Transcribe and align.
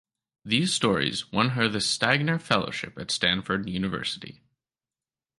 These 0.43 0.73
stories 0.73 1.31
won 1.31 1.49
her 1.49 1.67
the 1.69 1.77
Stegner 1.79 2.39
Fellowship 2.41 2.97
at 2.97 3.11
Stanford 3.11 3.69
University. 3.69 4.41